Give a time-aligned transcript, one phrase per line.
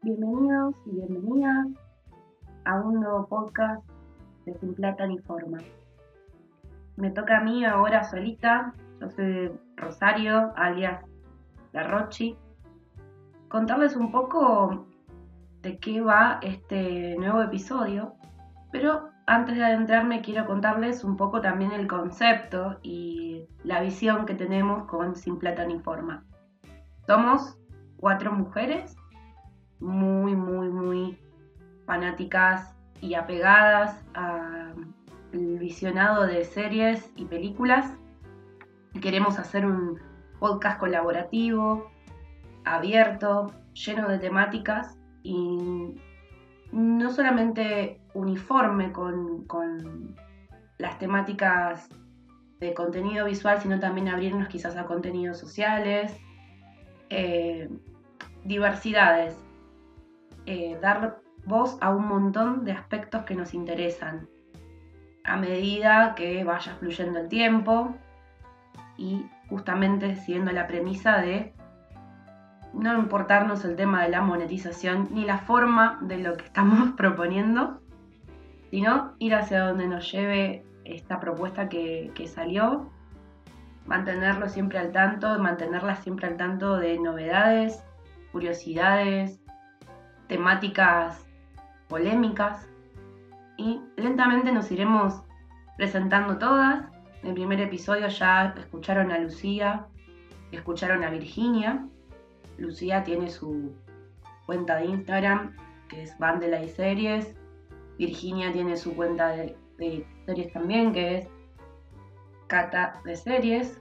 [0.00, 1.66] Bienvenidos y bienvenidas
[2.64, 3.84] a un nuevo podcast
[4.46, 5.58] de Sin Plata ni Forma.
[6.94, 11.04] Me toca a mí ahora solita, yo soy Rosario, alias
[11.72, 12.36] La Rochi,
[13.48, 14.86] contarles un poco
[15.62, 18.14] de qué va este nuevo episodio,
[18.70, 24.34] pero antes de adentrarme quiero contarles un poco también el concepto y la visión que
[24.34, 26.24] tenemos con Sin Plata ni Forma.
[27.04, 27.58] Somos
[27.96, 28.96] cuatro mujeres
[29.80, 31.18] muy, muy, muy
[31.86, 34.74] fanáticas y apegadas al
[35.32, 37.92] visionado de series y películas.
[39.00, 39.98] Queremos hacer un
[40.38, 41.90] podcast colaborativo,
[42.64, 45.94] abierto, lleno de temáticas y
[46.72, 50.16] no solamente uniforme con,
[50.78, 51.88] las temáticas
[52.60, 56.16] de contenido visual, sino también abrirnos quizás a contenidos sociales,
[57.10, 57.68] eh,
[58.44, 59.36] diversidades,
[60.50, 64.26] eh, dar voz a un montón de aspectos que nos interesan.
[65.22, 67.94] A medida que vaya fluyendo el tiempo
[68.96, 71.52] y justamente siguiendo la premisa de
[72.72, 77.82] no importarnos el tema de la monetización ni la forma de lo que estamos proponiendo,
[78.70, 82.88] sino ir hacia donde nos lleve esta propuesta que, que salió,
[83.84, 87.84] mantenerlo siempre al tanto, mantenerla siempre al tanto de novedades,
[88.32, 89.42] curiosidades,
[90.28, 91.26] temáticas
[91.88, 92.68] polémicas
[93.56, 95.22] y lentamente nos iremos
[95.76, 96.84] presentando todas.
[97.22, 99.86] En el primer episodio ya escucharon a Lucía,
[100.52, 101.84] escucharon a Virginia.
[102.58, 103.74] Lucía tiene su
[104.46, 105.56] cuenta de Instagram,
[105.88, 107.34] que es Bandela y Series.
[107.98, 109.56] Virginia tiene su cuenta de,
[110.26, 111.28] series también, que es
[112.46, 113.80] Cata de Series.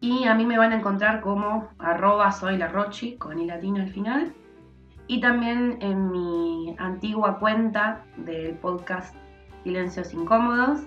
[0.00, 3.82] Y a mí me van a encontrar como arroba soy la Rochi, con el latino
[3.82, 4.34] al final
[5.06, 9.14] y también en mi antigua cuenta del podcast
[9.62, 10.80] Silencios Incómodos,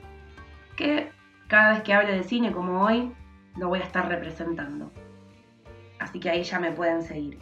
[0.75, 1.11] que
[1.47, 3.14] cada vez que hable de cine como hoy,
[3.58, 4.92] lo voy a estar representando.
[5.99, 7.39] Así que ahí ya me pueden seguir.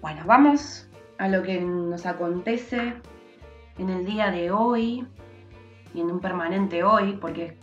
[0.00, 0.88] Bueno, vamos
[1.18, 2.94] a lo que nos acontece
[3.78, 5.06] en el día de hoy
[5.94, 7.56] y en un permanente hoy, porque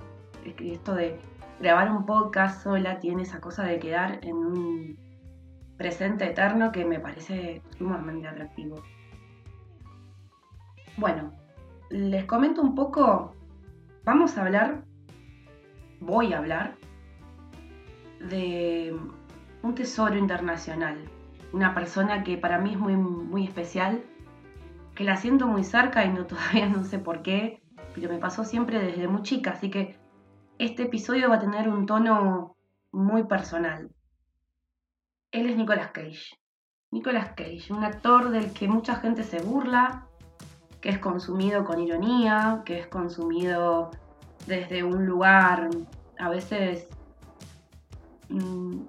[0.60, 1.20] esto de
[1.60, 5.09] grabar un podcast sola tiene esa cosa de quedar en un
[5.80, 8.84] presente eterno que me parece sumamente atractivo.
[10.98, 11.32] Bueno,
[11.90, 13.34] les comento un poco,
[14.04, 14.84] vamos a hablar,
[16.02, 16.76] voy a hablar
[18.20, 18.94] de
[19.64, 20.98] un tesoro internacional,
[21.54, 24.04] una persona que para mí es muy, muy especial,
[24.96, 27.64] que la siento muy cerca y no todavía no sé por qué,
[27.96, 29.98] pero me pasó siempre desde muy chica, así que
[30.58, 32.58] este episodio va a tener un tono
[32.92, 33.90] muy personal.
[35.32, 36.36] Él es Nicolas Cage.
[36.92, 40.08] Nicolas Cage, un actor del que mucha gente se burla,
[40.82, 43.92] que es consumido con ironía, que es consumido
[44.48, 45.70] desde un lugar
[46.18, 46.88] a veces
[48.30, 48.80] mm,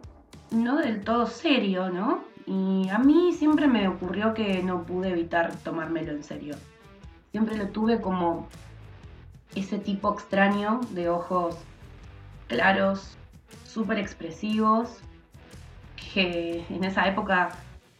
[0.53, 2.25] no del todo serio, ¿no?
[2.47, 6.57] Y a mí siempre me ocurrió que no pude evitar tomármelo en serio.
[7.31, 8.49] Siempre lo tuve como
[9.55, 11.57] ese tipo extraño de ojos
[12.49, 13.17] claros,
[13.65, 15.01] súper expresivos,
[16.13, 17.51] que en esa época,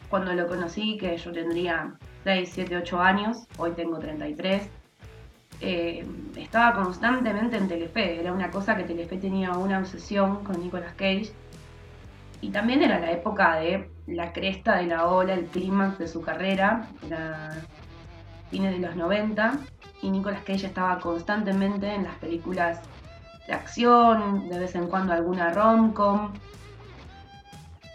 [0.09, 4.69] cuando lo conocí, que yo tendría 6, 7, 8 años, hoy tengo 33,
[5.61, 6.03] eh,
[6.35, 8.19] estaba constantemente en Telefe.
[8.19, 11.31] Era una cosa que Telefe tenía una obsesión con Nicolas Cage.
[12.41, 16.21] Y también era la época de la cresta de la ola, el clímax de su
[16.21, 17.51] carrera, era
[18.49, 19.59] fines de los 90.
[20.01, 22.81] Y Nicolas Cage estaba constantemente en las películas
[23.45, 26.31] de acción, de vez en cuando alguna rom-com.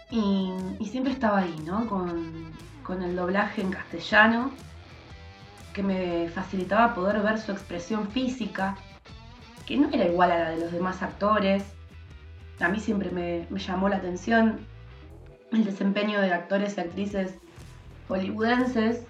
[0.09, 0.53] Y,
[0.85, 1.87] siempre estaba ahí, ¿no?
[1.87, 4.51] Con, el doblaje en castellano,
[5.73, 8.77] que me facilitaba poder ver su expresión física,
[9.65, 11.65] que no era igual a la de los demás actores.
[12.61, 14.65] A mí siempre me, llamó la atención
[15.51, 17.35] el desempeño de actores y actrices
[18.07, 19.05] hollywoodenses.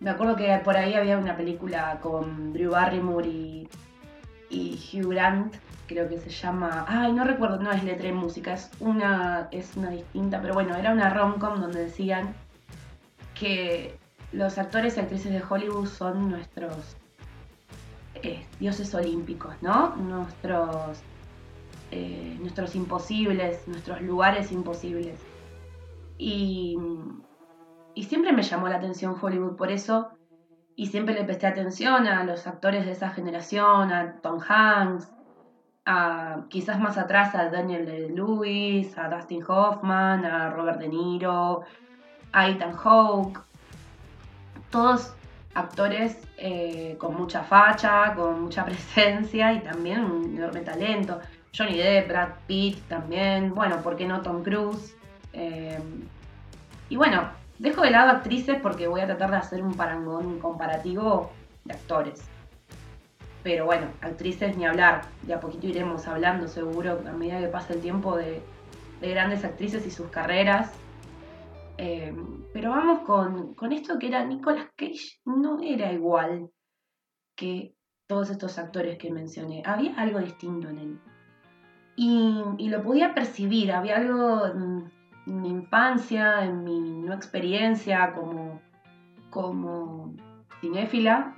[0.00, 3.68] Me acuerdo que por ahí había una película con Drew Barrymore y,
[4.50, 5.54] y Hugh Grant
[5.86, 6.84] creo que se llama.
[6.88, 10.76] Ay, no recuerdo, no es letra y música, es una, es una distinta, pero bueno,
[10.76, 12.34] era una rom-com donde decían
[13.34, 13.96] que
[14.32, 16.96] los actores y actrices de Hollywood son nuestros
[18.22, 19.96] eh, dioses olímpicos, ¿no?
[19.96, 21.00] Nuestros,
[21.90, 25.18] eh, nuestros imposibles, nuestros lugares imposibles.
[26.18, 26.78] Y,
[27.94, 30.10] y siempre me llamó la atención Hollywood por eso,
[30.80, 35.12] y siempre le presté atención a los actores de esa generación, a Tom Hanks,
[36.48, 41.64] quizás más atrás a Daniel Lewis, a Dustin Hoffman, a Robert De Niro,
[42.32, 43.40] a Ethan Hawke,
[44.70, 45.12] todos
[45.52, 51.20] actores eh, con mucha facha, con mucha presencia y también un enorme talento.
[51.54, 54.96] Johnny Depp, Brad Pitt también, bueno, ¿por qué no Tom Cruise?
[55.34, 55.78] Eh,
[56.88, 61.30] y bueno, dejo de lado actrices porque voy a tratar de hacer un parangón comparativo
[61.64, 62.22] de actores.
[63.42, 67.74] Pero bueno, actrices ni hablar, de a poquito iremos hablando seguro a medida que pasa
[67.74, 68.42] el tiempo de,
[69.00, 70.72] de grandes actrices y sus carreras.
[71.76, 72.14] Eh,
[72.52, 76.50] pero vamos con, con, esto que era Nicolas Cage, no era igual
[77.36, 77.74] que
[78.06, 79.62] todos estos actores que mencioné.
[79.64, 81.00] Había algo distinto en él.
[81.96, 84.90] Y, lo podía percibir, había algo en,
[85.30, 88.60] mi infancia, en mi no experiencia como,
[89.30, 90.14] como
[90.60, 91.34] cinéfila,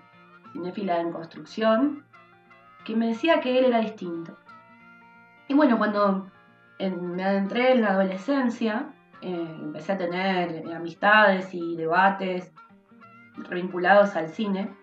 [0.53, 2.05] cinéfila en construcción,
[2.85, 4.37] que me decía que él era distinto.
[5.49, 6.29] Y bueno, cuando
[6.79, 12.53] me adentré en la adolescencia, eh, empecé a tener amistades y debates
[13.51, 14.75] vinculados al cine,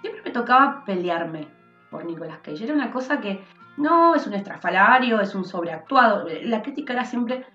[0.00, 1.48] siempre me tocaba pelearme
[1.90, 2.64] por Nicolas Cage.
[2.64, 3.44] Era una cosa que
[3.76, 6.26] no es un estrafalario, es un sobreactuado.
[6.42, 7.46] La crítica era siempre,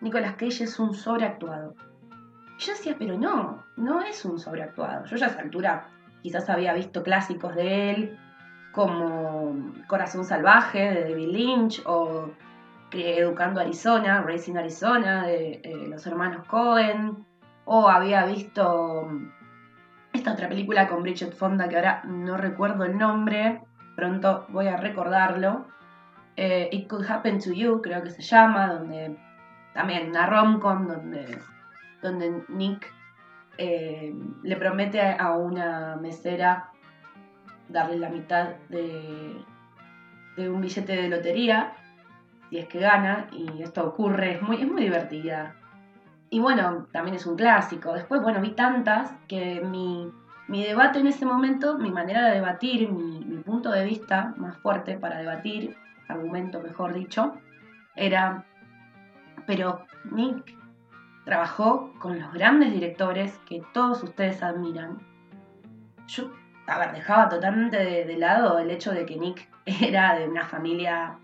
[0.00, 1.74] Nicolas Cage es un sobreactuado.
[2.58, 5.04] Y yo decía, pero no, no es un sobreactuado.
[5.06, 5.88] Yo ya a esa altura
[6.22, 8.18] quizás había visto clásicos de él,
[8.72, 12.30] como Corazón Salvaje de David Lynch o
[12.92, 17.26] Educando Arizona, Racing Arizona, de eh, los hermanos Cohen,
[17.64, 19.32] o había visto mm,
[20.12, 23.62] esta otra película con Bridget Fonda que ahora no recuerdo el nombre,
[23.96, 25.66] pronto voy a recordarlo.
[26.36, 29.16] Eh, It Could Happen to You, creo que se llama, donde
[29.76, 31.38] también una romcom donde,
[32.02, 32.92] donde Nick
[33.58, 34.12] eh,
[34.42, 36.70] le promete a una mesera
[37.68, 39.36] darle la mitad de,
[40.36, 41.74] de un billete de lotería
[42.48, 45.54] si es que gana, y esto ocurre, es muy, es muy divertida.
[46.30, 47.92] Y bueno, también es un clásico.
[47.92, 50.12] Después, bueno, vi tantas que mi,
[50.48, 54.96] debate en ese momento, mi manera de debatir, mi, mi punto de vista más fuerte
[54.98, 55.76] para debatir,
[56.08, 57.34] argumento mejor dicho,
[57.96, 58.44] era,
[59.46, 60.56] pero Nick
[61.24, 64.98] trabajó con los grandes directores que todos ustedes admiran.
[66.06, 66.30] Yo,
[66.66, 71.18] a ver, dejaba totalmente de, lado el hecho de que Nick era de una familia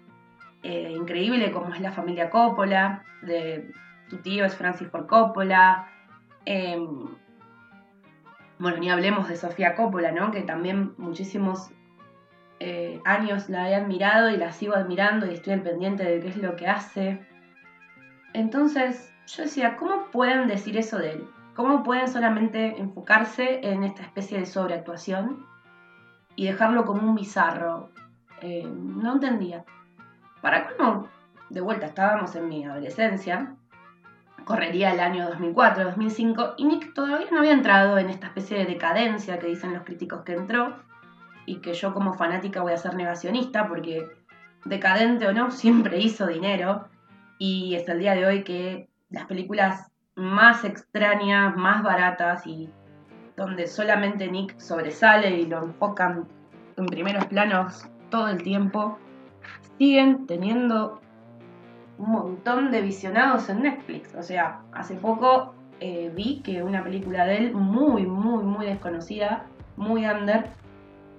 [0.63, 3.71] eh, increíble como es la familia Coppola, de
[4.09, 5.89] tu tío es Francis Ford Coppola.
[6.45, 7.07] Em,
[8.59, 10.31] bueno, ni hablemos de Sofía Coppola, ¿no?
[10.31, 11.71] Que también muchísimos
[12.61, 16.29] eh, años la he admirado y la sigo admirando y estoy al pendiente de qué
[16.29, 17.21] es lo que hace.
[18.35, 21.29] Entonces, yo decía, ¿cómo pueden decir eso de él?
[21.55, 25.45] ¿Cómo pueden solamente enfocarse en esta especie de sobreactuación
[26.35, 27.91] y dejarlo como un bizarro?
[28.41, 29.65] Eh, no entendía.
[30.41, 31.09] Para colmo,
[31.51, 33.55] de vuelta estábamos en mi adolescencia,
[34.45, 38.65] correría el año 2004, 2005, y Nick todavía no había entrado en esta especie de
[38.65, 40.75] decadencia que dicen los críticos que entró,
[41.47, 44.09] y que yo como fanática voy a ser negacionista, porque
[44.65, 46.89] decadente o no, siempre hizo dinero,
[47.45, 52.71] y hasta el día de hoy que las películas más extrañas, más baratas y
[53.37, 56.29] donde solamente Nick sobresale y lo enfocan
[56.77, 58.97] en primeros planos todo el tiempo,
[59.77, 61.01] siguen teniendo
[61.99, 64.15] un montón de visionados en Netflix.
[64.15, 69.47] O sea, hace poco eh, vi que una película de él muy, muy, muy desconocida,
[69.77, 70.51] muy under,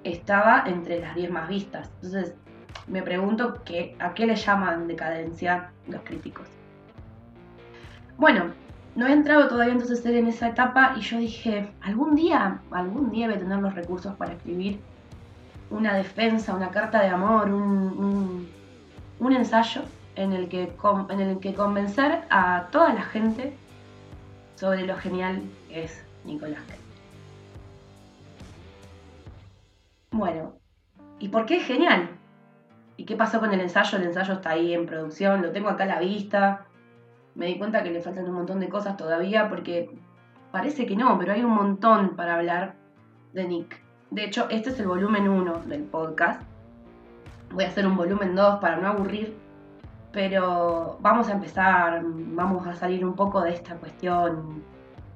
[0.06, 1.92] estaba entre las 10 más vistas.
[1.96, 2.38] Entonces,
[2.88, 6.48] me pregunto que, a qué le llaman decadencia los críticos.
[8.18, 8.52] Bueno,
[8.96, 13.28] no he entrado todavía entonces en esa etapa y yo dije, algún día, algún día
[13.28, 14.80] voy a tener los recursos para escribir
[15.70, 18.48] una defensa, una carta de amor, un,
[19.36, 19.82] ensayo
[20.16, 20.72] en el, que,
[21.10, 23.56] en el que convencer a toda la gente
[24.56, 26.62] sobre lo genial que es Nicolás.
[30.12, 30.54] Bueno,
[31.20, 32.10] ¿y por qué es genial?
[32.98, 33.98] ¿Y qué pasó con el ensayo?
[33.98, 36.66] El ensayo está ahí en producción, lo tengo acá a la vista.
[37.36, 39.90] Me di cuenta que le faltan un montón de cosas todavía porque
[40.52, 42.76] parece que no, pero hay un montón para hablar
[43.34, 43.82] de Nick.
[44.12, 46.42] De hecho, este es el volumen 1 del podcast.
[47.52, 49.36] Voy a hacer un volumen 2 para no aburrir,
[50.12, 54.64] pero vamos a empezar, vamos a salir un poco de esta cuestión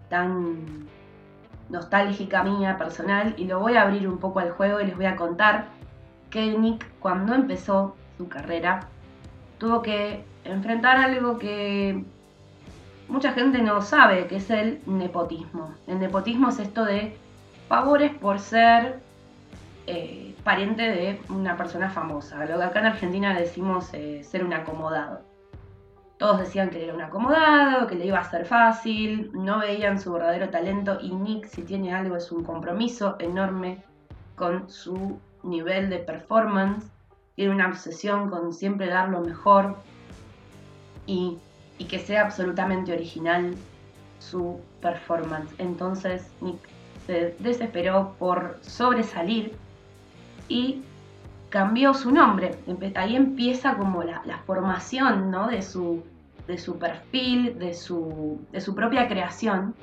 [0.10, 0.88] tan
[1.70, 5.06] nostálgica mía, personal, y lo voy a abrir un poco al juego y les voy
[5.06, 5.68] a contar
[6.38, 8.82] que Nick cuando empezó su carrera
[9.58, 12.04] tuvo que enfrentar algo que
[13.08, 15.74] mucha gente no sabe, que es el nepotismo.
[15.88, 17.18] El nepotismo es esto de
[17.68, 19.00] favores por ser
[19.88, 24.54] eh, pariente de una persona famosa, lo que acá en Argentina decimos eh, ser un
[24.54, 25.22] acomodado.
[26.20, 30.14] Todos decían que era un acomodado, que le iba a ser fácil, no veían su
[30.14, 33.84] verdadero talento y Nick si tiene algo es un compromiso enorme
[34.36, 36.86] con su nivel de performance,
[37.36, 39.76] tiene una obsesión con siempre dar lo mejor
[41.06, 41.38] y,
[41.78, 43.56] y que sea absolutamente original
[44.20, 45.54] su performance.
[45.58, 46.60] Entonces Nick
[47.06, 49.56] se desesperó por sobresalir
[50.50, 50.82] y
[51.50, 52.56] cambió su nombre.
[52.96, 55.48] Ahí empieza como la, formación ¿no?
[55.48, 56.04] de, su,
[56.48, 59.74] de su perfil, de su, de su propia creación.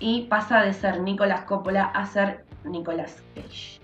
[0.00, 3.80] Y pasa de ser Nicolas Coppola a ser Nicolas Cage.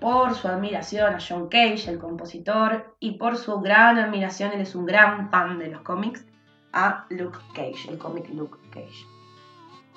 [0.00, 4.74] Por su admiración a John Cage, el compositor, y por su gran admiración, él es
[4.74, 6.24] un gran fan de los cómics,
[6.72, 9.06] a Luke Cage, el cómic Luke Cage.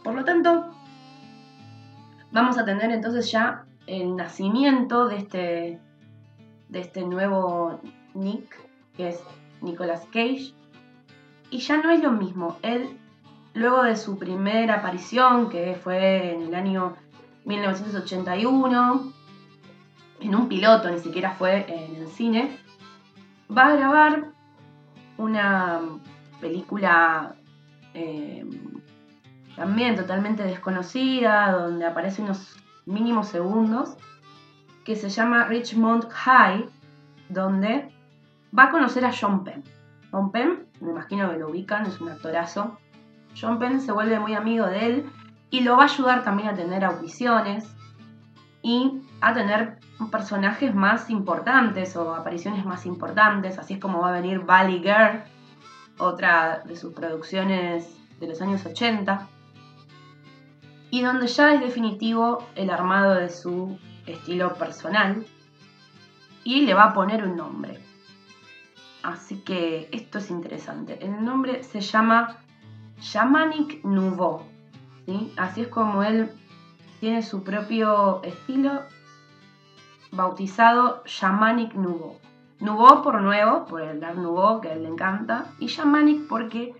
[0.03, 0.71] Por lo tanto,
[2.31, 5.79] vamos a tener entonces ya el nacimiento de este,
[6.69, 7.79] de este nuevo
[8.13, 8.55] Nick,
[8.95, 9.23] que es
[9.61, 10.53] Nicolas Cage.
[11.49, 12.57] Y ya no es lo mismo.
[12.61, 12.97] Él,
[13.53, 16.95] luego de su primera aparición, que fue en el año
[17.45, 19.13] 1981,
[20.21, 22.57] en un piloto, ni siquiera fue en el cine,
[23.55, 24.27] va a grabar
[25.17, 25.81] una
[26.39, 27.35] película
[27.93, 28.45] eh,
[29.55, 33.97] también totalmente desconocida, donde aparece unos mínimos segundos,
[34.85, 36.67] que se llama Richmond High,
[37.29, 37.91] donde
[38.57, 39.63] va a conocer a John Penn.
[40.11, 42.77] John Penn, me imagino que lo ubican, es un actorazo.
[43.39, 45.09] John Penn se vuelve muy amigo de él
[45.49, 47.65] y lo va a ayudar también a tener audiciones
[48.61, 49.79] y a tener
[50.11, 53.57] personajes más importantes o apariciones más importantes.
[53.59, 55.23] Así es como va a venir Valley Girl,
[55.99, 59.27] otra de sus producciones de los años 80
[60.89, 65.25] y donde ya es definitivo el armado de su estilo personal
[66.43, 67.79] y le va a poner un nombre.
[69.01, 71.03] Así que esto es interesante.
[71.03, 72.37] El nombre se llama
[72.99, 74.43] Shamanic Nouveau.
[75.37, 76.29] Así es como él
[76.99, 78.83] tiene su propio estilo
[80.11, 82.19] bautizado Shamanic Nouveau.
[82.59, 86.75] Nouveau por nuevo, por el Art Nouveau que a él le encanta, y Shamanic porque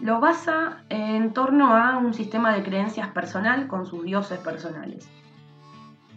[0.00, 5.08] lo basa en torno a un sistema de creencias personal con sus dioses personales.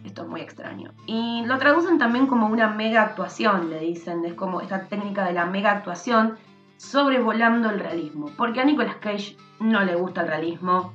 [0.04, 0.92] Esto es muy extraño.
[1.06, 4.24] Y lo traducen también como una mega actuación, le dicen.
[4.24, 6.36] Es como esta técnica de la mega actuación
[6.76, 8.30] sobrevolando el realismo.
[8.36, 10.92] Porque a Nicolas Cage no le gusta el realismo.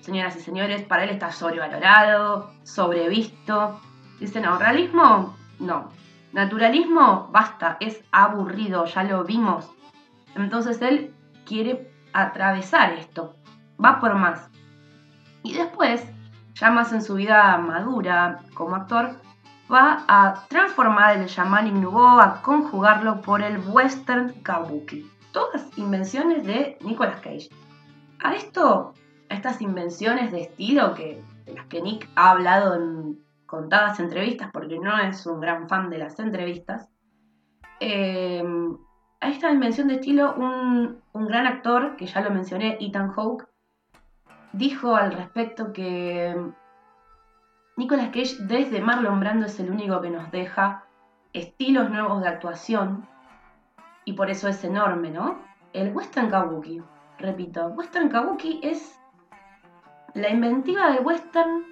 [0.00, 3.80] Señoras y señores, para él está sobrevalorado, sobrevisto.
[4.22, 5.88] Dicen, no, realismo, no.
[6.32, 9.68] Naturalismo, basta, es aburrido, ya lo vimos.
[10.36, 11.12] Entonces él
[11.44, 13.34] quiere atravesar esto,
[13.84, 14.48] va por más.
[15.42, 16.06] Y después,
[16.54, 19.16] ya más en su vida madura como actor,
[19.70, 25.04] va a transformar el shamanic nouveau, a conjugarlo por el western kabuki.
[25.32, 27.48] Todas invenciones de Nicolas Cage.
[28.22, 28.94] A esto,
[29.30, 34.48] a estas invenciones de estilo que, de las que Nick ha hablado en contadas entrevistas,
[34.50, 36.88] porque no es un gran fan de las entrevistas,
[37.80, 38.42] eh,
[39.20, 43.46] a esta invención de estilo, un, gran actor, que ya lo mencioné, Ethan Hawke,
[44.54, 46.34] dijo al respecto que
[47.76, 50.86] Nicolas Cage desde Marlon Brando es el único que nos deja
[51.34, 53.06] estilos nuevos de actuación
[54.06, 55.42] y por eso es enorme, ¿no?
[55.74, 56.82] El western kabuki,
[57.18, 58.98] repito, western kabuki es
[60.14, 61.71] la inventiva del western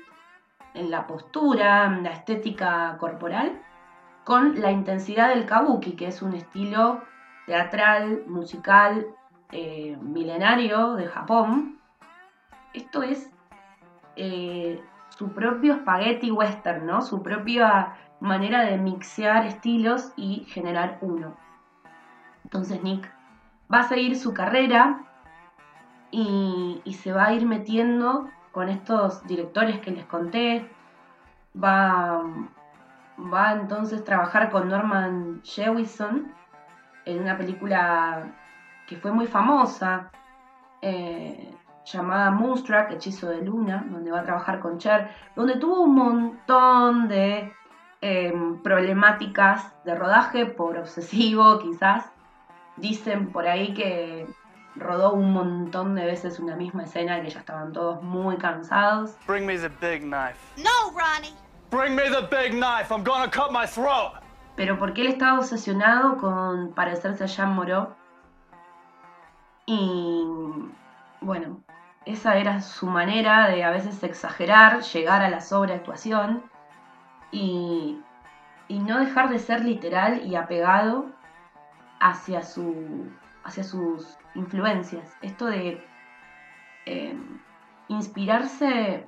[0.74, 3.60] en la postura, la estética corporal,
[4.24, 7.02] con la intensidad del kabuki, que es un estilo
[7.46, 9.06] teatral, musical,
[9.50, 11.78] eh, milenario de Japón.
[12.72, 13.32] Esto es
[14.16, 17.02] eh, su propio spaghetti western, ¿no?
[17.02, 21.36] Su propia manera de mixear estilos y generar uno.
[22.44, 23.10] Entonces Nick
[23.72, 25.04] va a seguir su carrera
[26.10, 30.68] y, se va a ir metiendo con estos directores que les conté.
[31.62, 32.22] Va,
[33.18, 36.32] va entonces a trabajar con Norman Jewison
[37.04, 38.32] en una película
[38.86, 40.10] que fue muy famosa,
[40.82, 41.54] eh,
[41.84, 47.08] llamada Moonstruck, Hechizo de Luna, donde va a trabajar con Cher, donde tuvo un montón
[47.08, 47.52] de
[48.00, 52.10] em, problemáticas de rodaje por obsesivo, quizás.
[52.76, 54.26] Dicen por ahí que
[54.80, 59.16] rodó un montón de veces una misma escena que ya estaban todos muy cansados.
[59.26, 60.38] Bring me the big knife.
[60.56, 61.34] No, Ronnie.
[61.70, 62.92] Bring me the big knife.
[62.92, 64.20] I'm gonna cut my throat
[64.60, 67.94] pero porque él estaba obsesionado con parecerse a Jean Moreau.
[69.64, 70.22] Y
[71.22, 71.62] bueno,
[72.04, 76.42] esa era su manera de a veces exagerar, llegar a la sobreactuación
[77.30, 78.02] y,
[78.68, 81.06] y no dejar de ser literal y apegado
[81.98, 83.08] hacia su,
[83.44, 85.16] hacia sus influencias.
[85.22, 85.84] Esto de
[86.86, 87.16] eh,
[87.88, 89.06] inspirarse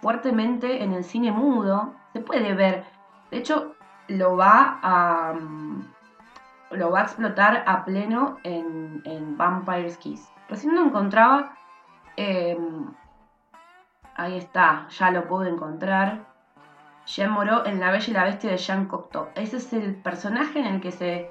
[0.00, 2.84] fuertemente en el cine mudo, se puede ver.
[3.30, 3.74] De hecho,
[4.08, 5.84] lo va a, mm,
[6.70, 10.30] lo va a explotar a pleno en, en Vampire's Kiss.
[10.48, 11.56] Recién no encontraba.
[12.16, 12.86] Em,
[14.14, 16.24] ahí está, ya lo puedo encontrar.
[17.06, 19.28] Jean Moreau en La Bella y la Bestia de Jean Cocteau.
[19.34, 21.30] Ese es el personaje en el que se,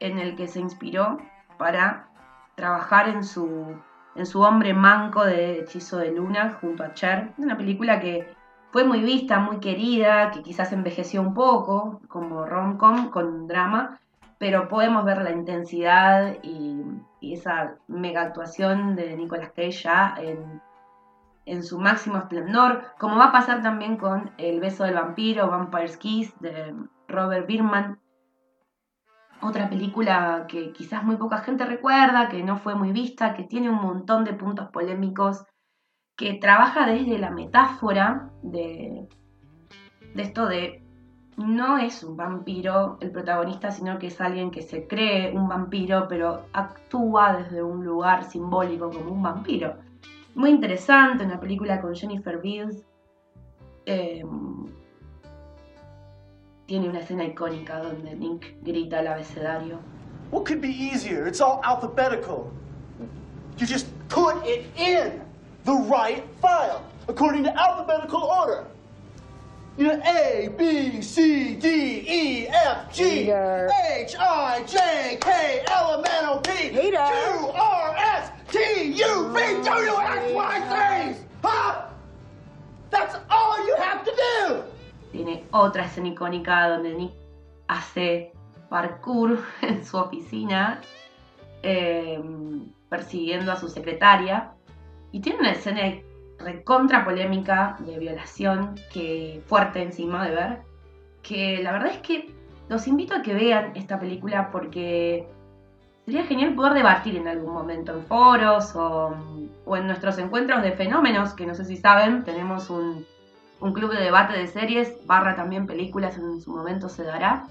[0.00, 1.18] en el que se inspiró
[1.58, 2.08] para
[2.54, 3.76] trabajar en su,
[4.14, 7.32] en su hombre manco de Hechizo de Luna junto a Cher.
[7.38, 8.34] Una película que
[8.74, 14.00] fue muy vista, muy querida, que quizás envejeció un poco como rom-com con drama,
[14.38, 16.82] pero podemos ver la intensidad y,
[17.20, 20.60] esa mega actuación de Nicolas Cage ya en,
[21.46, 25.96] en, su máximo esplendor, como va a pasar también con El beso del vampiro, Vampire's
[25.96, 26.74] Kiss, de
[27.08, 27.98] Robert Bierman.
[29.44, 33.68] Otra película que quizás muy poca gente recuerda, que no fue muy vista, que tiene
[33.68, 35.44] un montón de puntos polémicos,
[36.16, 39.06] que trabaja desde la metáfora de,
[40.16, 40.82] esto de
[41.36, 46.06] no es un vampiro el protagonista, sino que es alguien que se cree un vampiro,
[46.08, 49.74] pero actúa desde un lugar simbólico como un vampiro.
[50.34, 52.82] Muy interesante, una película con Jennifer Beals.
[53.84, 54.64] Em,
[56.66, 59.80] tiene una escena icónica donde Nick grita el abecedario.
[60.30, 61.26] What could be easier?
[61.26, 62.50] It's all alphabetical.
[63.58, 65.20] You just put it in
[65.64, 68.66] the right file according to alphabetical order.
[69.76, 76.04] You know, A, B, C, D, E, F, G, H, I, J, K, L, M,
[76.06, 81.20] N, O, P, Q, R, S, T, U, V, W, X, Y, Z.
[81.42, 81.86] Huh?
[82.90, 84.73] That's all you have to do.
[85.14, 87.12] Tiene otra escena icónica donde Nick
[87.68, 88.32] hace
[88.68, 90.80] parkour en su oficina
[91.62, 92.20] eh,
[92.88, 94.50] persiguiendo a su secretaria.
[95.12, 95.82] Y tiene una escena
[96.40, 100.62] recontra polémica de violación que fuerte encima de ver.
[101.22, 102.34] Que la verdad es que
[102.68, 105.28] los invito a que vean esta película porque
[106.04, 109.14] sería genial poder debatir en algún momento en foros o,
[109.76, 113.06] en nuestros encuentros de fenómenos, que no sé si saben, tenemos un,
[113.60, 117.46] club de debate de series, barra también películas en su momento se dará,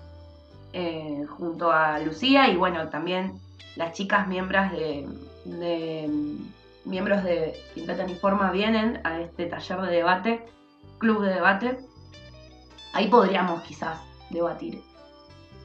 [0.73, 3.39] eh, junto a Lucía y bueno, también
[3.75, 5.07] las chicas miembros de
[6.85, 10.45] miembros de Quinteta ni Forma vienen a este taller de debate,
[10.97, 11.79] club de debate,
[12.93, 14.81] ahí podríamos quizás debatir.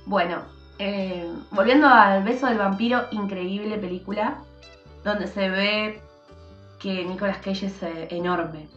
[0.07, 0.43] Bueno,
[0.79, 4.43] eh, volviendo al beso del vampiro, increíble película,
[5.05, 6.01] donde se ve
[6.79, 8.69] que Nicolas Cage es eh, enorme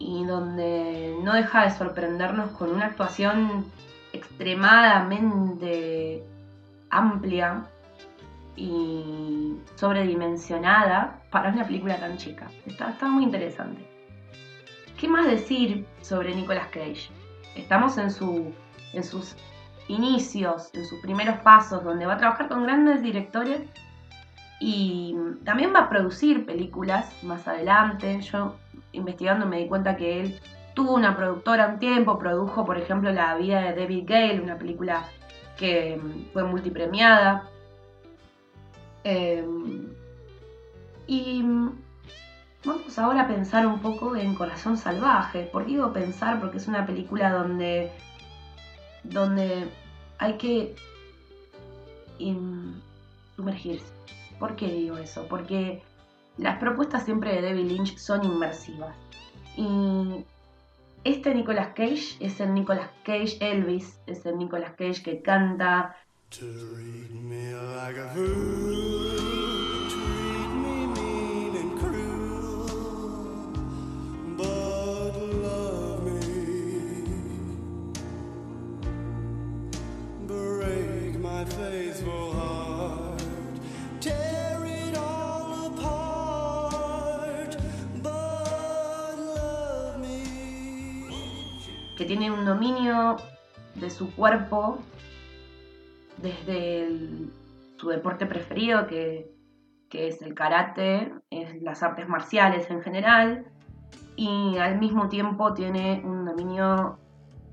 [0.00, 3.66] y donde no deja de sorprendernos con una actuación
[4.12, 6.24] extremadamente
[6.88, 7.66] amplia
[8.56, 12.50] y sobredimensionada para una película tan chica.
[12.66, 13.86] Está, muy interesante.
[14.98, 17.10] ¿Qué más decir sobre Nicolas Cage?
[17.54, 18.54] Estamos en, su,
[18.94, 19.36] en sus
[19.86, 23.60] inicios, en sus primeros pasos, donde va a trabajar con grandes directores
[24.60, 28.18] y también va a producir películas más adelante.
[28.22, 28.56] Yo
[28.92, 30.40] investigando me di cuenta que él
[30.74, 35.08] tuvo una productora un tiempo, produjo por ejemplo La vida de David Gale, una película
[35.56, 36.00] que
[36.32, 37.48] fue multipremiada.
[39.04, 39.88] Em,
[41.06, 41.42] y
[42.64, 45.48] vamos ahora a pensar un poco en Corazón Salvaje.
[45.52, 46.40] ¿Por qué digo pensar?
[46.40, 47.92] Porque es una película donde,
[49.04, 49.68] donde
[50.18, 50.74] hay que
[53.36, 53.92] sumergirse.
[54.38, 55.26] ¿Por qué digo eso?
[55.28, 55.82] Porque
[56.40, 58.96] las propuestas siempre de David Lynch son inmersivas.
[59.56, 60.24] Y
[61.04, 65.96] este Nicolas Cage es el Nicolas Cage Elvis, es el Nicolas Cage que canta,
[66.30, 69.09] Treat me like
[92.10, 93.18] tiene un dominio
[93.76, 94.78] de su cuerpo
[96.16, 96.88] desde
[97.76, 99.30] su deporte preferido, que,
[99.92, 101.12] es el karate,
[101.60, 103.46] las artes marciales en general,
[104.16, 106.98] y al mismo tiempo tiene un dominio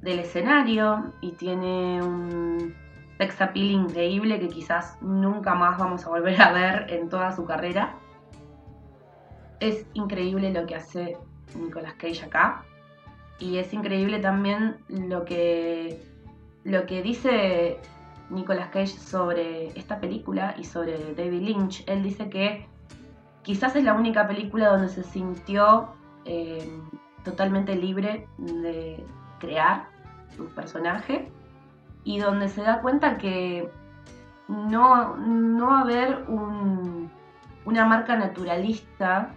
[0.02, 2.74] del escenario y tiene un
[3.20, 7.46] sex appeal increíble que quizás nunca más vamos a volver a ver en toda su
[7.46, 7.94] carrera.
[9.60, 11.16] Es increíble lo que hace
[11.56, 12.64] Nicolas Cage acá.
[13.40, 16.02] Y es increíble también lo que,
[16.64, 17.78] lo que dice
[18.30, 21.84] Nicolas Cage sobre esta película y sobre David Lynch.
[21.88, 22.68] Él dice que
[23.44, 25.90] quizás es la única película donde se sintió
[26.26, 26.82] eh,
[27.24, 29.06] totalmente libre de
[29.40, 29.88] crear
[30.36, 31.32] su personaje
[32.04, 33.70] y donde se da cuenta que
[34.48, 39.34] no, no va a haber una marca naturalista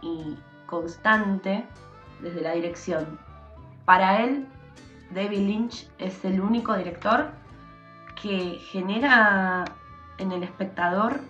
[0.00, 0.36] y
[0.66, 1.66] constante
[2.24, 3.18] desde la dirección.
[3.84, 4.46] Para él,
[5.14, 7.28] David Lynch es el único director
[8.20, 9.64] que genera
[10.18, 11.20] en el espectador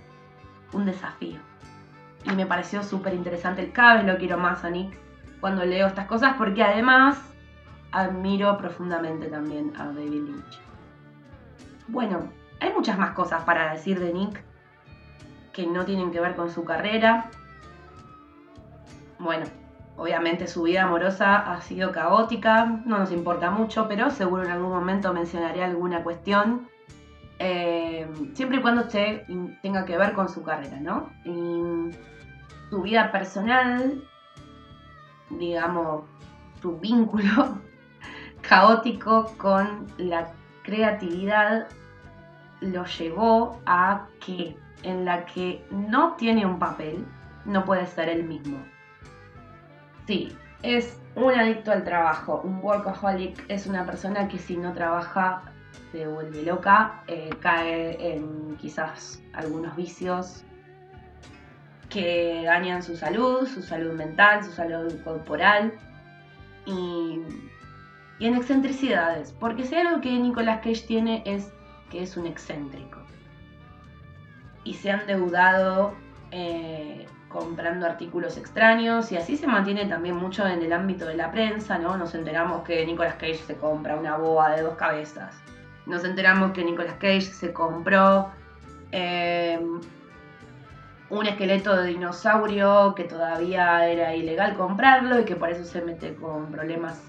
[0.72, 1.38] un desafío.
[2.24, 3.70] Y me pareció súper interesante.
[3.72, 4.96] Cada vez lo quiero más a Nick
[5.40, 7.18] cuando leo estas cosas porque además
[7.92, 10.60] admiro profundamente también a David Lynch.
[11.88, 12.28] Bueno,
[12.60, 14.42] hay muchas más cosas para decir de Nick
[15.52, 17.30] que no tienen que ver con su carrera.
[19.18, 19.44] Bueno,
[19.96, 24.70] obviamente su vida amorosa ha sido caótica, no nos importa mucho, pero seguro en algún
[24.70, 26.68] momento mencionaré alguna cuestión,
[27.38, 29.22] eh, siempre y cuando usted
[29.62, 31.10] tenga que ver con su carrera, ¿no?
[31.24, 31.90] Y
[32.70, 34.02] su vida personal,
[35.30, 36.04] digamos,
[36.60, 37.58] su vínculo
[38.40, 40.28] caótico con la
[40.62, 41.68] creatividad
[42.60, 47.06] lo llevó a que en la que no tiene un papel,
[47.44, 48.58] no puede ser el mismo.
[50.06, 55.42] Sí, es un adicto al trabajo, un workaholic es una persona que si no trabaja
[55.92, 60.44] se vuelve loca, eh, cae en quizás algunos vicios
[61.88, 65.72] que dañan su salud, su salud mental, su salud corporal
[66.66, 67.20] y,
[68.20, 69.32] en excentricidades.
[69.32, 71.52] Porque si algo que Nicolas Cage tiene es
[71.90, 72.98] que es un excéntrico.
[74.64, 75.94] Y se han deudado
[76.32, 81.32] eh, comprando artículos extraños y así se mantiene también mucho en el ámbito de la
[81.32, 81.96] prensa, ¿no?
[81.96, 85.34] Nos enteramos que Nicolas Cage se compra una boa de dos cabezas.
[85.84, 88.30] Nos enteramos que Nicolas Cage se compró
[88.92, 89.58] eh,
[91.10, 96.14] un esqueleto de dinosaurio que todavía era ilegal comprarlo y que por eso se mete
[96.14, 97.02] con problemas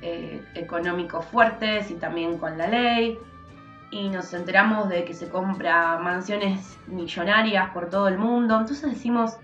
[0.00, 3.18] eh, económicos fuertes y también con la ley
[3.92, 8.58] y nos enteramos de que se compra mansiones millonarias por todo el mundo.
[8.58, 9.36] Entonces decimos,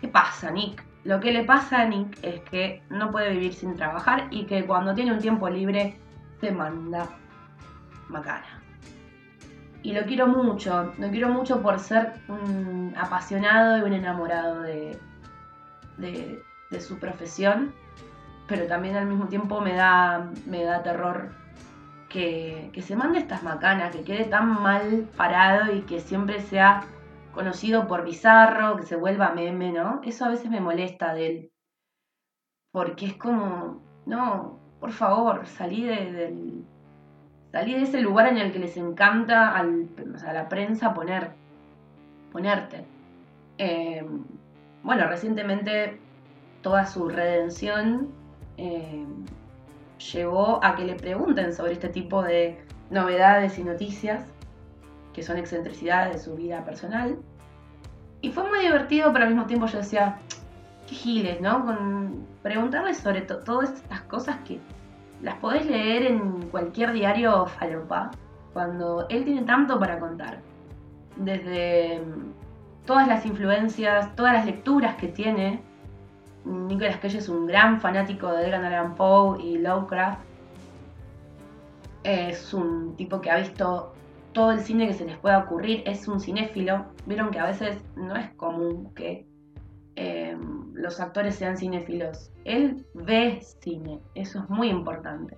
[0.00, 0.82] ¿qué pasa, Nick?
[1.04, 4.64] Lo que le pasa a Nick es que no puede vivir sin trabajar y que
[4.64, 5.98] cuando tiene un tiempo libre
[6.40, 7.10] se manda
[8.08, 8.62] macana.
[9.82, 14.98] Y lo quiero mucho, lo quiero mucho por ser un apasionado y un enamorado de,
[15.98, 17.72] de, su profesión,
[18.46, 21.39] pero también al mismo tiempo me da, me da terror
[22.10, 26.84] que, se mande estas macanas, que quede tan mal parado y que siempre sea
[27.32, 30.02] conocido por bizarro, que se vuelva meme, ¿no?
[30.04, 31.52] Eso a veces me molesta de él.
[32.72, 36.64] Porque es como, no, por favor, salí de, del,
[37.52, 41.30] salí de ese lugar en el que les encanta a la prensa poner,
[42.32, 42.84] ponerte.
[43.58, 44.04] Eh,
[44.82, 45.98] bueno, recientemente
[46.62, 48.08] toda su redención
[48.56, 49.06] eh,
[50.00, 52.58] llevó a que le pregunten sobre este tipo de
[52.90, 54.24] novedades y noticias,
[55.12, 57.18] que son excentricidades de su vida personal.
[58.20, 60.18] Y fue muy divertido, pero al mismo tiempo yo decía,
[60.86, 61.64] qué giles, ¿no?
[61.64, 62.26] Con
[62.94, 64.58] sobre todas estas cosas que
[65.22, 68.10] las podés leer en cualquier diario falopa,
[68.52, 70.40] cuando él tiene tanto para contar.
[71.16, 75.62] Desde mm, todas las influencias, todas las lecturas que tiene,
[76.44, 80.20] Nicolas Cage es un gran fanático de Edgar Allan Poe y Lovecraft.
[82.02, 83.92] Es un tipo que ha visto
[84.32, 85.82] todo el cine que se les pueda ocurrir.
[85.86, 86.86] Es un cinéfilo.
[87.06, 89.26] Vieron que a veces no es común que
[89.96, 90.36] eh,
[90.72, 92.30] los actores sean cinéfilos.
[92.44, 94.00] Él ve cine.
[94.14, 95.36] Eso es muy importante.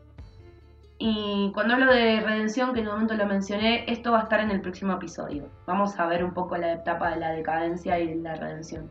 [0.99, 4.39] Y cuando hablo de redención, que en un momento lo mencioné, esto va a estar
[4.39, 5.49] en el próximo episodio.
[5.67, 8.89] Vamos a ver un poco la etapa de la decadencia y la redención.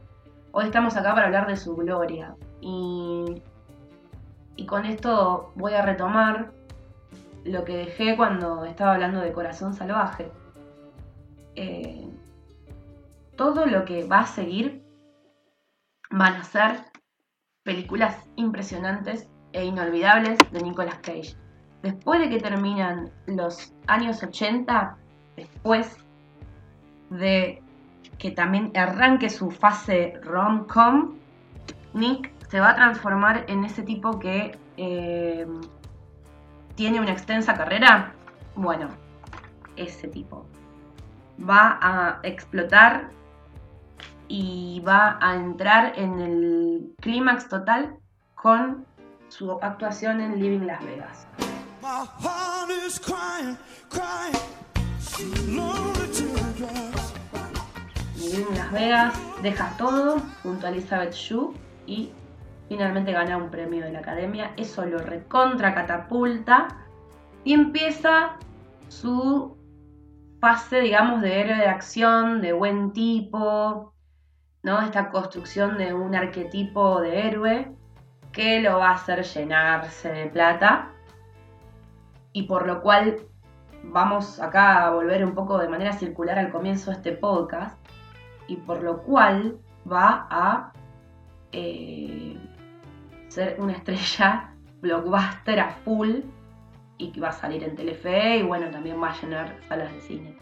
[0.53, 2.35] Hoy estamos acá para hablar de su gloria.
[2.59, 3.41] Y,
[4.57, 6.51] y con esto voy a retomar
[7.45, 10.29] lo que dejé cuando estaba hablando de Corazón Salvaje.
[11.55, 12.05] Eh,
[13.37, 14.83] todo lo que va a seguir
[16.09, 16.83] van a ser
[17.63, 21.37] películas impresionantes e inolvidables de Nicolas Cage.
[21.81, 24.97] Después de que terminan los años 80,
[25.37, 25.95] después
[27.09, 27.63] de
[28.21, 31.15] que también arranque su fase rom-com,
[31.95, 35.47] Nick se va a transformar en ese tipo que eh,
[36.75, 38.13] tiene una extensa carrera.
[38.55, 38.89] Bueno,
[39.75, 40.45] ese tipo.
[41.39, 43.09] Va a explotar
[44.27, 47.95] y va a entrar en el clímax total
[48.35, 48.85] con
[49.29, 51.27] su actuación en Living Las Vegas.
[58.21, 61.53] Vivir en Las Vegas, deja todo junto a Elizabeth Shue
[61.87, 62.11] y
[62.69, 64.51] finalmente gana un premio de la academia.
[64.57, 66.67] Eso lo recontra catapulta
[67.43, 68.37] y empieza
[68.89, 69.57] su
[70.39, 73.93] fase, digamos, de héroe de acción, de buen tipo,
[74.61, 74.81] ¿no?
[74.81, 77.75] Esta construcción de un arquetipo de héroe
[78.31, 80.91] que lo va a hacer llenarse de plata
[82.33, 83.17] y por lo cual
[83.83, 87.80] vamos acá a volver un poco de manera circular al comienzo de este podcast
[88.51, 89.57] y por lo cual
[89.89, 90.73] va a
[91.53, 92.37] eh,
[93.29, 96.17] ser una estrella blockbuster a full
[96.97, 100.01] y que va a salir en Telefe y bueno, también va a llenar salas de
[100.01, 100.37] cine.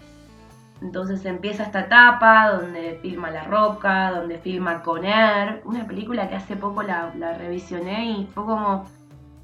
[0.82, 6.36] Entonces empieza esta etapa donde filma La Roca, donde filma Con Air, una película que
[6.36, 8.86] hace poco la, la revisioné y fue como,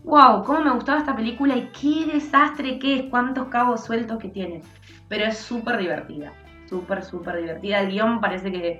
[0.06, 4.30] wow, cómo me gustaba esta película y qué desastre que es, cuántos cabos sueltos que
[4.30, 4.63] tiene.
[5.08, 6.34] Pero es súper divertida,
[6.69, 7.82] súper, súper divertida.
[7.82, 8.80] El guion parece que,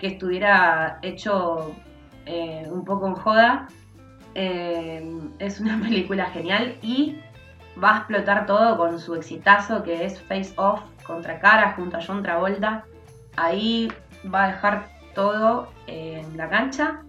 [0.00, 1.74] estuviera hecho
[2.26, 3.68] eh, un poco en joda.
[4.34, 7.18] Eh, es una película genial y
[7.82, 12.00] va a explotar todo con su exitazo que es Face Off contra cara junto a
[12.06, 12.84] John Travolta.
[13.36, 13.92] Ahí
[14.32, 17.02] va a dejar todo en la cancha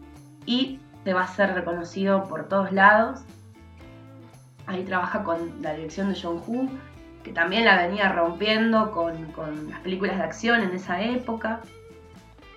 [0.46, 3.22] y te va a ser reconocido por todos lados.
[4.66, 6.70] Ahí trabaja con la dirección de John Woo,
[7.28, 11.60] que también la venía rompiendo con, las películas de acción en esa época.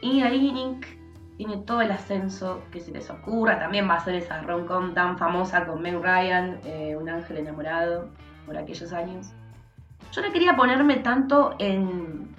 [0.00, 0.96] Y ahí Nick
[1.36, 3.58] tiene todo el ascenso que se les ocurra.
[3.58, 8.10] También va a ser esa rom-com tan famosa con Meg Ryan, eh, Un ángel enamorado,
[8.46, 9.32] por aquellos años.
[10.12, 12.32] Yo no quería ponerme tanto en,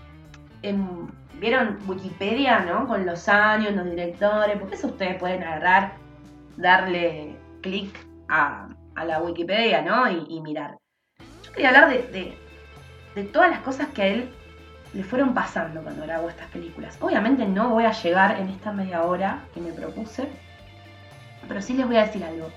[1.37, 2.87] ¿Vieron Wikipedia, no?
[2.87, 5.95] Con los años, los directores, porque eso ustedes pueden agarrar,
[6.55, 7.93] darle clic
[8.29, 10.09] a, la Wikipedia, ¿no?
[10.09, 10.80] Y, mirar.
[11.51, 12.37] Yo quería hablar de,
[13.13, 14.29] de todas las cosas que a él
[14.93, 16.97] le fueron pasando cuando grabo estas películas.
[17.01, 20.27] Obviamente no voy a llegar en esta media hora que me propuse,
[21.47, 22.49] pero sí les voy a decir algo.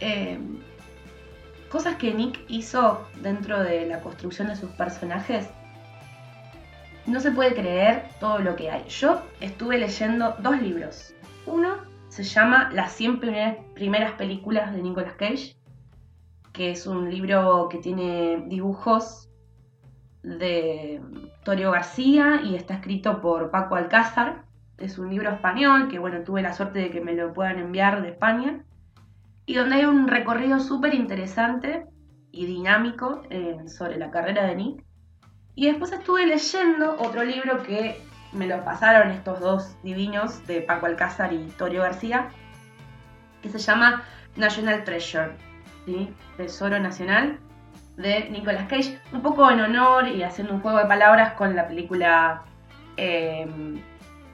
[0.00, 0.38] Eh,
[1.68, 5.48] cosas que Nick hizo dentro de la construcción de sus personajes.
[7.06, 8.84] No se puede creer todo lo que hay.
[8.88, 11.14] Yo estuve leyendo dos libros.
[11.46, 11.76] Uno
[12.08, 13.20] se llama Las 100
[13.74, 15.55] primeras películas de Nicolas Cage,
[16.56, 19.28] que es un libro que tiene dibujos
[20.22, 21.02] de
[21.44, 24.44] Torio García y está escrito por Paco Alcázar.
[24.78, 28.00] Es un libro español que, bueno, tuve la suerte de que me lo puedan enviar
[28.00, 28.64] de España.
[29.44, 31.84] Y donde hay un recorrido súper interesante
[32.32, 34.84] y dinámico eh, sobre la carrera de Nick.
[35.54, 38.00] Y después estuve leyendo otro libro que
[38.32, 42.30] me lo pasaron estos dos divinos de Paco Alcázar y Torio García,
[43.42, 44.04] que se llama
[44.36, 45.36] National Treasure,
[46.36, 47.38] Tesoro Nacional,
[47.96, 51.66] de Nicolas Cage, un poco en honor y haciendo un juego de palabras con la
[51.66, 52.42] película
[52.96, 53.80] em,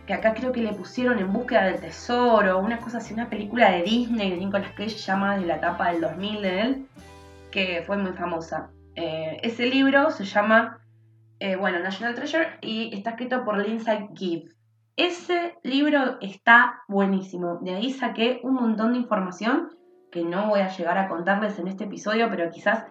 [0.07, 3.71] que acá creo que le pusieron En búsqueda del tesoro, una cosa así, una película
[3.71, 6.87] de Disney de Nicolas Cage llama de la etapa del 2000 de él,
[7.51, 8.71] que fue muy famosa.
[8.97, 10.81] Eh, ese libro se llama,
[11.39, 14.51] eh, bueno, National Treasure y está escrito por Lindsay Gibb.
[14.97, 19.71] Ese libro está buenísimo, de ahí saqué un montón de información
[20.13, 22.85] que no voy a llegar a contarles en este episodio, pero quizás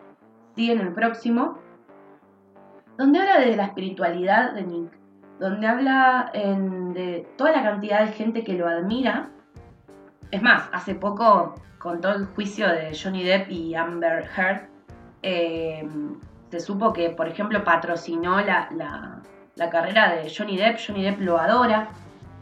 [0.56, 1.60] sí en el próximo,
[2.98, 4.92] donde habla de la espiritualidad de Nick,
[5.40, 9.30] donde habla de toda la cantidad de gente que lo admira.
[10.32, 14.68] Es más, hace poco, con todo el juicio de Johnny Depp y Amber Heard,
[15.22, 15.88] eh,
[16.50, 19.22] se supo que, por ejemplo, patrocinó la,
[19.72, 20.80] carrera de Johnny Depp.
[20.86, 21.90] Johnny Depp lo adora.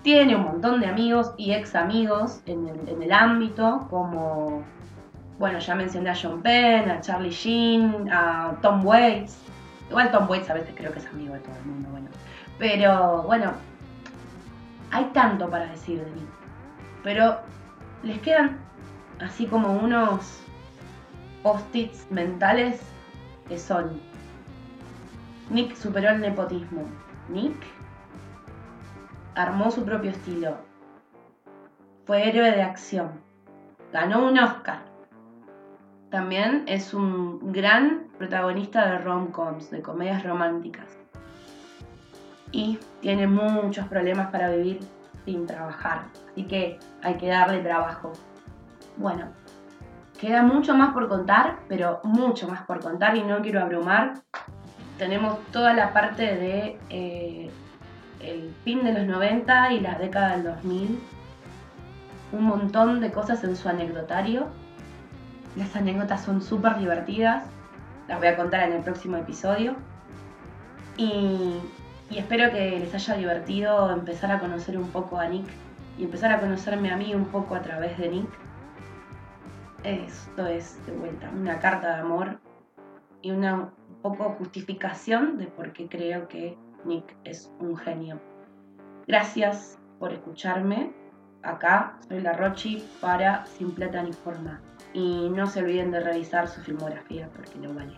[0.04, 2.68] Tiene un montón de amigos y ex amigos en
[3.02, 4.64] el ámbito, como
[5.40, 9.38] bueno, ya mencioné a John Penn, a Charlie Sheen, a Tom Waits.
[9.90, 12.08] Igual Tom Waits a veces creo que es amigo de todo el mundo, bueno.
[12.60, 13.54] Pero bueno,
[14.92, 16.22] hay tanto para decir de mí.
[17.04, 17.38] Pero
[18.04, 18.60] les quedan
[19.22, 20.42] así como unos
[21.42, 22.82] post-its mentales
[23.48, 24.02] que son
[25.50, 26.84] Nick superó el nepotismo.
[27.30, 27.56] Nick
[29.36, 30.58] armó su propio estilo.
[32.06, 33.22] Fue héroe de acción.
[33.94, 34.80] Ganó un Oscar.
[36.10, 40.98] También es un gran protagonista de rom-coms, de comedias románticas.
[42.52, 44.80] Y tiene muchos problemas para vivir
[45.26, 46.06] sin trabajar.
[46.32, 48.12] Así que hay que darle trabajo.
[48.98, 49.28] Bueno,
[50.20, 54.22] queda mucho más por contar, pero mucho más por contar y no quiero abrumar.
[54.98, 57.52] Tenemos toda la parte de eh,
[58.20, 61.00] el fin de los 90 y la década del 2000.
[62.32, 64.48] Un montón de cosas en su anecdotario
[65.56, 67.44] Las anécdotas son súper divertidas.
[68.08, 69.76] Las voy a contar en el próximo episodio.
[70.98, 71.56] Y,
[72.12, 75.48] espero que les haya divertido empezar a conocer un poco a Nick
[75.98, 78.30] y empezar a conocerme a mí un poco a través de Nick.
[79.84, 82.40] Esto es de vuelta una carta de amor
[83.22, 83.70] y una
[84.02, 88.20] poco justificación de por qué creo que Nick es un genio.
[89.08, 90.92] Gracias por escucharme.
[91.44, 94.62] Acá soy la Rochi para Sin Plata ni Forma.
[94.94, 97.94] Y no se olviden de revisar su filmografía porque lo vale.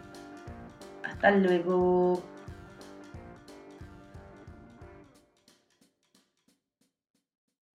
[1.03, 2.21] Hasta luego.